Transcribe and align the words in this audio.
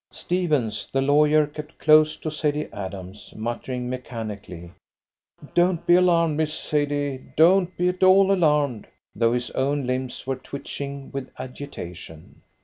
Stephens, 0.09 0.87
the 0.91 0.99
lawyer, 0.99 1.45
kept 1.45 1.77
close 1.77 2.17
to 2.17 2.31
Sadie 2.31 2.67
Adams, 2.73 3.35
muttering 3.37 3.87
mechanically, 3.87 4.71
"Don't 5.53 5.85
be 5.85 5.93
alarmed, 5.93 6.37
Miss 6.37 6.51
Sadie; 6.55 7.19
don't 7.35 7.77
be 7.77 7.87
at 7.89 8.01
all 8.01 8.31
alarmed!" 8.33 8.87
though 9.15 9.33
his 9.33 9.51
own 9.51 9.85
limbs 9.85 10.25
were 10.25 10.37
twitching 10.37 11.11
with 11.11 11.29
agitation. 11.37 12.41